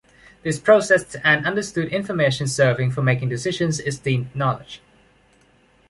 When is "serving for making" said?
2.47-3.29